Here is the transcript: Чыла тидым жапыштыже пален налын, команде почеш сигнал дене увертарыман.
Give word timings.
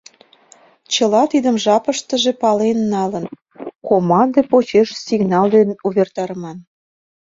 Чыла 0.93 1.23
тидым 1.31 1.55
жапыштыже 1.65 2.31
пален 2.41 2.79
налын, 2.93 3.25
команде 3.87 4.41
почеш 4.51 4.89
сигнал 5.05 5.45
дене 5.55 5.73
увертарыман. 5.87 6.57